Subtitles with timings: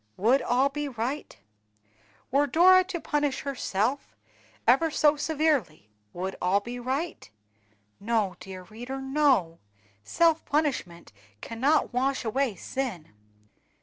[0.17, 1.37] Would all be right?
[2.31, 4.15] Were Dora to punish herself
[4.65, 7.29] ever so severely, would all be right?
[7.99, 9.59] No, dear reader, no!
[10.03, 13.13] self punishment cannot wash away sin.